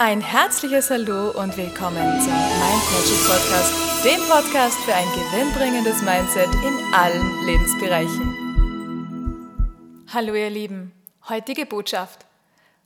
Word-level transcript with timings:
Ein 0.00 0.20
herzliches 0.20 0.90
Hallo 0.90 1.30
und 1.30 1.56
willkommen 1.56 2.20
zum 2.20 2.32
Mind 2.32 2.84
Magic 2.92 3.18
Podcast, 3.26 3.72
dem 4.04 4.20
Podcast 4.28 4.78
für 4.84 4.94
ein 4.94 5.08
gewinnbringendes 5.08 6.02
Mindset 6.02 6.54
in 6.54 6.94
allen 6.94 7.44
Lebensbereichen. 7.44 8.32
Hallo 10.12 10.34
ihr 10.34 10.50
Lieben, 10.50 10.92
heutige 11.28 11.66
Botschaft. 11.66 12.26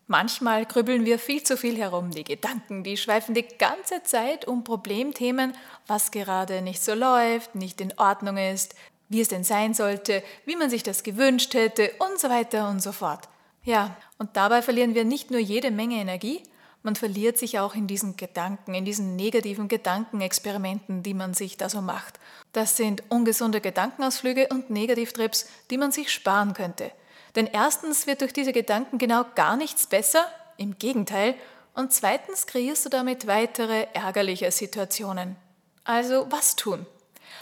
Manchmal 0.06 0.64
grübeln 0.64 1.04
wir 1.04 1.18
viel 1.18 1.42
zu 1.42 1.58
viel 1.58 1.76
herum. 1.76 2.12
Die 2.12 2.24
Gedanken, 2.24 2.82
die 2.82 2.96
schweifen 2.96 3.34
die 3.34 3.46
ganze 3.58 4.02
Zeit 4.04 4.48
um 4.48 4.64
Problemthemen, 4.64 5.52
was 5.86 6.12
gerade 6.12 6.62
nicht 6.62 6.82
so 6.82 6.94
läuft, 6.94 7.54
nicht 7.54 7.82
in 7.82 7.92
Ordnung 7.98 8.38
ist, 8.38 8.74
wie 9.10 9.20
es 9.20 9.28
denn 9.28 9.44
sein 9.44 9.74
sollte, 9.74 10.22
wie 10.46 10.56
man 10.56 10.70
sich 10.70 10.82
das 10.82 11.02
gewünscht 11.02 11.52
hätte 11.52 11.92
und 11.98 12.18
so 12.18 12.30
weiter 12.30 12.70
und 12.70 12.80
so 12.82 12.92
fort. 12.92 13.28
Ja, 13.64 13.94
und 14.16 14.30
dabei 14.34 14.62
verlieren 14.62 14.94
wir 14.94 15.04
nicht 15.04 15.30
nur 15.30 15.40
jede 15.40 15.70
Menge 15.70 15.96
Energie, 15.96 16.42
man 16.82 16.96
verliert 16.96 17.38
sich 17.38 17.58
auch 17.58 17.74
in 17.74 17.86
diesen 17.86 18.16
Gedanken, 18.16 18.74
in 18.74 18.84
diesen 18.84 19.14
negativen 19.16 19.68
Gedankenexperimenten, 19.68 21.02
die 21.02 21.14
man 21.14 21.34
sich 21.34 21.56
da 21.56 21.68
so 21.68 21.80
macht. 21.80 22.18
Das 22.52 22.76
sind 22.76 23.04
ungesunde 23.08 23.60
Gedankenausflüge 23.60 24.48
und 24.48 24.70
Negativtrips, 24.70 25.48
die 25.70 25.78
man 25.78 25.92
sich 25.92 26.12
sparen 26.12 26.54
könnte. 26.54 26.90
Denn 27.36 27.46
erstens 27.46 28.06
wird 28.06 28.20
durch 28.20 28.32
diese 28.32 28.52
Gedanken 28.52 28.98
genau 28.98 29.24
gar 29.34 29.56
nichts 29.56 29.86
besser, 29.86 30.26
im 30.56 30.78
Gegenteil, 30.78 31.34
und 31.74 31.92
zweitens 31.92 32.46
kreierst 32.46 32.84
du 32.84 32.90
damit 32.90 33.26
weitere 33.26 33.86
ärgerliche 33.94 34.50
Situationen. 34.50 35.36
Also 35.84 36.26
was 36.30 36.56
tun? 36.56 36.84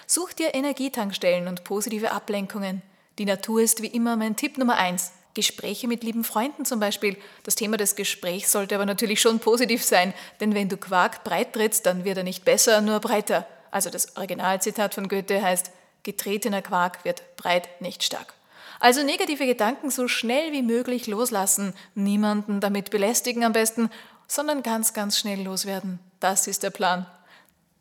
Such 0.07 0.33
dir 0.33 0.55
Energietankstellen 0.55 1.49
und 1.49 1.65
positive 1.65 2.13
Ablenkungen. 2.13 2.83
Die 3.19 3.25
Natur 3.25 3.63
ist 3.63 3.83
wie 3.83 3.89
immer 3.89 4.17
mein 4.17 4.37
Tipp 4.37 4.57
Nummer 4.57 4.77
eins. 4.77 5.13
Gespräche 5.41 5.89
mit 5.89 6.05
lieben 6.05 6.23
Freunden 6.23 6.67
zum 6.67 6.81
Beispiel. 6.81 7.17
Das 7.45 7.55
Thema 7.55 7.79
des 7.79 7.97
Gesprächs 7.97 8.53
sollte 8.53 8.75
aber 8.75 8.85
natürlich 8.85 9.23
schon 9.23 9.39
positiv 9.39 9.83
sein, 9.83 10.13
denn 10.39 10.55
wenn 10.55 10.69
du 10.69 10.77
Quark 10.77 11.25
breit 11.25 11.55
trittst, 11.55 11.87
dann 11.87 12.05
wird 12.05 12.19
er 12.19 12.25
nicht 12.25 12.45
besser, 12.45 12.83
nur 12.83 13.01
breiter. 13.01 13.47
Also 13.71 13.89
das 13.89 14.19
Originalzitat 14.19 14.93
von 14.93 15.09
Goethe 15.09 15.41
heißt, 15.41 15.71
getretener 16.03 16.61
Quark 16.61 17.07
wird 17.07 17.23
breit, 17.37 17.81
nicht 17.81 18.03
stark. 18.03 18.35
Also 18.81 19.03
negative 19.03 19.47
Gedanken 19.47 19.91
so 19.91 20.09
schnell 20.09 20.53
wie 20.53 20.61
möglich 20.61 21.07
loslassen, 21.07 21.73
niemanden 21.95 22.61
damit 22.61 22.91
belästigen 22.91 23.43
am 23.43 23.55
besten, 23.55 23.89
sondern 24.27 24.63
ganz, 24.63 24.93
ganz 24.93 25.19
schnell 25.19 25.43
loswerden. 25.43 26.01
Das 26.19 26.49
ist 26.49 26.63
der 26.65 26.71
Plan. 26.71 27.07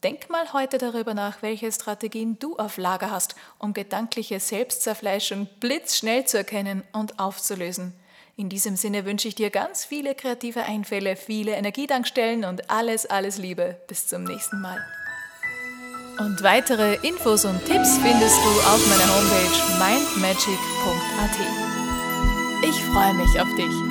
Denk 0.03 0.29
mal 0.29 0.53
heute 0.53 0.77
darüber 0.77 1.13
nach, 1.13 1.41
welche 1.41 1.69
Strategien 1.71 2.39
du 2.39 2.55
auf 2.55 2.77
Lager 2.77 3.11
hast, 3.11 3.35
um 3.57 3.73
gedankliche 3.73 4.39
Selbstzerfleischung 4.39 5.49
blitzschnell 5.59 6.23
zu 6.23 6.37
erkennen 6.37 6.83
und 6.93 7.19
aufzulösen. 7.19 7.93
In 8.37 8.47
diesem 8.47 8.77
Sinne 8.77 9.03
wünsche 9.03 9.27
ich 9.27 9.35
dir 9.35 9.49
ganz 9.49 9.83
viele 9.83 10.15
kreative 10.15 10.63
Einfälle, 10.63 11.17
viele 11.17 11.51
Energiedankstellen 11.51 12.45
und 12.45 12.69
alles, 12.69 13.05
alles 13.05 13.37
Liebe. 13.37 13.75
Bis 13.87 14.07
zum 14.07 14.23
nächsten 14.23 14.61
Mal. 14.61 14.81
Und 16.19 16.41
weitere 16.43 16.95
Infos 17.05 17.43
und 17.43 17.59
Tipps 17.65 17.97
findest 17.97 18.37
du 18.37 18.49
auf 18.49 18.87
meiner 18.87 19.07
Homepage 19.13 19.57
mindmagic.at. 19.79 21.37
Ich 22.63 22.75
freue 22.85 23.13
mich 23.15 23.41
auf 23.41 23.53
dich. 23.55 23.88